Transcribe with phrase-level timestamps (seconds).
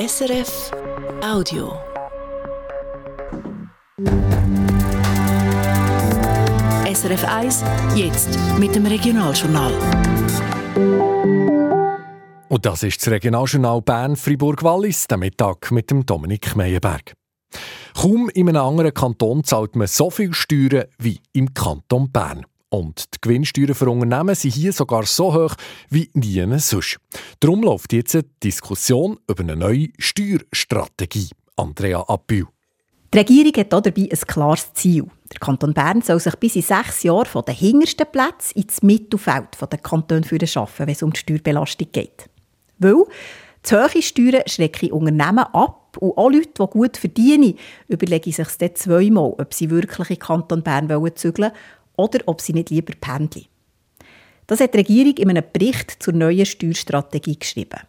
[0.00, 0.70] SRF
[1.22, 1.74] Audio.
[6.90, 9.74] SRF 1, jetzt mit dem Regionaljournal.
[12.48, 17.12] Und das ist das Regionaljournal Bern-Fribourg-Wallis, der Mittag mit dem Dominik Meyerberg.
[17.94, 22.46] Kaum in einem anderen Kanton zahlt man so viel Steuern wie im Kanton Bern.
[22.70, 25.56] Und die Gewinnsteuern für Unternehmen sind hier sogar so hoch
[25.90, 26.98] wie nie sonst.
[27.40, 31.30] Darum läuft jetzt eine Diskussion über eine neue Steuerstrategie.
[31.56, 32.46] Andrea Appül.
[33.12, 35.04] Die Regierung hat dabei ein klares Ziel.
[35.32, 39.48] Der Kanton Bern soll sich bis in sechs Jahren von den hintersten Plätzen ins Mittelfeld
[39.60, 42.30] der Kantone schaffen, wenn es um die Steuerbelastung geht.
[42.78, 43.04] Weil
[43.62, 48.76] zu hohe Steuern schrecken Unternehmen ab und auch Leute, die gut verdienen, überlegen sich dann
[48.76, 51.52] zweimal, ob sie wirklich in den Kanton Bern zügeln wollen
[52.00, 53.46] oder ob sie nicht lieber pendeln.
[54.46, 57.80] Das hat die Regierung in einem Bericht zur neuen Steuerstrategie geschrieben.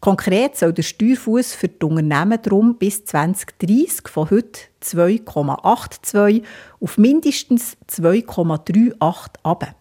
[0.00, 6.42] Konkret soll der Steuerfuß für die Unternehmen darum bis 2030 von heute 2,82
[6.80, 9.74] auf mindestens 2,38 ab.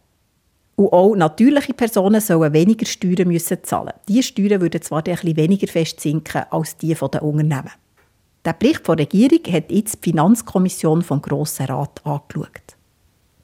[0.75, 3.93] Und auch natürliche Personen sollen weniger Steuern müssen zahlen.
[4.07, 7.71] Diese Steuern würden zwar bisschen weniger fest sinken als die der Unternehmen.
[8.45, 12.77] Der Bericht der Regierung hat jetzt die Finanzkommission vom Grossen Rat angeschaut.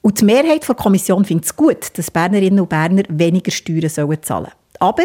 [0.02, 4.18] Und die Mehrheit der Kommission findet es gut, dass Bernerinnen und Berner weniger Steuern zahlen
[4.22, 4.50] sollen.
[4.78, 5.04] Aber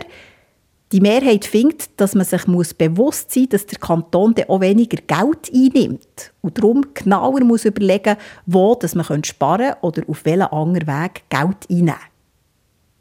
[0.91, 4.97] die Mehrheit findet, dass man sich bewusst sein muss, dass der Kanton dann auch weniger
[4.97, 8.15] Geld einnimmt und darum genauer muss überlegen
[8.45, 11.95] wo man sparen kann oder auf welchen anderen Weg Geld einnehmen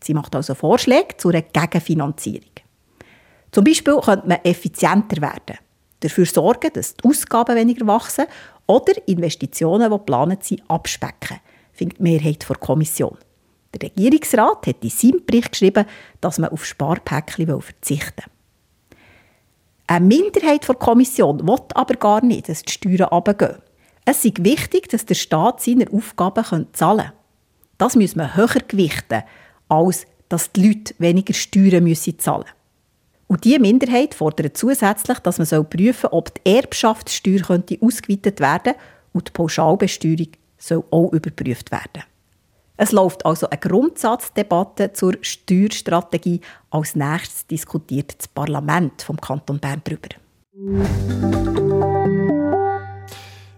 [0.03, 2.51] Sie macht also Vorschläge zu einer Gegenfinanzierung.
[3.53, 5.58] Zum Beispiel könnte man effizienter werden,
[6.01, 8.27] dafür sorgen, dass die Ausgaben weniger wachsen
[8.67, 11.39] oder Investitionen, die geplant sind, abspecken–
[11.75, 13.19] findet die Mehrheit der Kommission.
[13.75, 15.84] Der Regierungsrat hat in seinem Bericht geschrieben,
[16.20, 18.98] dass man auf Sparpäckchen verzichten will.
[19.86, 23.58] Eine Minderheit der Kommission will aber gar nicht, dass die Steuern runtergehen.
[24.06, 27.12] Es ist wichtig, dass der Staat seine Aufgaben zahlen kann.
[27.79, 29.23] Das muss man höher gewichten,
[29.68, 32.55] als dass die Leute weniger Steuern müssen zahlen müssen.
[33.27, 37.42] Und diese Minderheit fordert zusätzlich, dass man prüfen soll, ob die Erbschaftssteuer
[37.80, 38.80] ausgeweitet werden könnte
[39.13, 40.29] und die Pauschalbesteuerung
[40.67, 42.05] soll auch überprüft werden.
[42.77, 46.41] Es läuft also eine Grundsatzdebatte zur Steuerstrategie.
[46.70, 50.08] Als nächstes diskutiert das Parlament vom Kanton Bern darüber.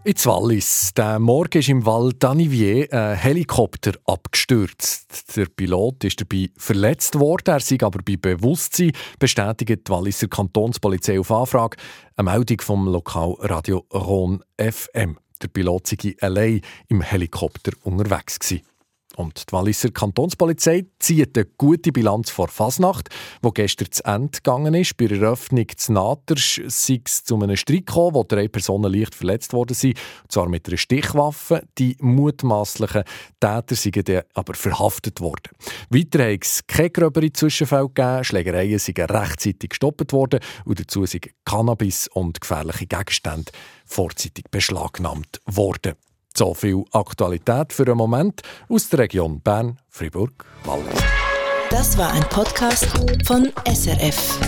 [0.05, 0.93] In Wallis.
[0.95, 5.37] Der Morgen ist im Val d'Anivier ein Helikopter abgestürzt.
[5.37, 7.55] Der Pilot ist dabei verletzt worden.
[7.55, 11.77] Er sei aber bei Bewusstsein, bestätigt die Walliser Kantonspolizei auf Anfrage.
[12.17, 15.19] Eine Meldung vom Lokalradio Ron FM.
[15.43, 18.63] Der Pilot sei allein im Helikopter unterwegs gewesen.
[19.17, 23.09] Und die Walliser Kantonspolizei zieht eine gute Bilanz vor Fasnacht,
[23.41, 24.99] wo gestern zu Ende gegangen ist.
[24.99, 29.15] Bei der Eröffnung zu Natersch sei es zu einem Streit gekommen, wo drei Personen leicht
[29.15, 31.63] verletzt worden sind, zwar mit einer Stichwaffe.
[31.79, 33.05] Die mutmaßlichen
[33.41, 35.51] Täter dann aber verhaftet worden.
[35.89, 38.23] Weiter hat es keine gröbere Zwischenfälle gegeben.
[38.23, 43.51] Schlägereien sind rechtzeitig gestoppt worden und dazu sind Cannabis und gefährliche Gegenstände
[43.87, 45.95] vorzeitig beschlagnahmt worden.
[46.37, 50.85] So viel Aktualität für einen Moment aus der Region Bern, Fribourg, Wallis.
[51.71, 52.87] Das war ein Podcast
[53.25, 54.39] von SRF.